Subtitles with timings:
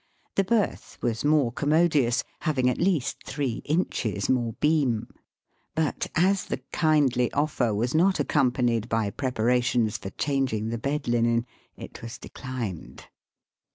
[0.33, 5.05] The berth was more commodious, having at least three inches more beam.
[5.75, 11.45] But as the kindly offer was not accompanied by preparations for changing the bed linen,
[11.77, 13.05] it was declined.